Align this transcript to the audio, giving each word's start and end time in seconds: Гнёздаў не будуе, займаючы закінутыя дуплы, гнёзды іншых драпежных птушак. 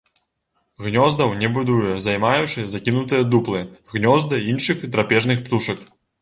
Гнёздаў 0.85 1.35
не 1.41 1.49
будуе, 1.57 1.91
займаючы 2.05 2.65
закінутыя 2.77 3.27
дуплы, 3.35 3.61
гнёзды 3.93 4.41
іншых 4.53 4.83
драпежных 4.97 5.45
птушак. 5.51 5.87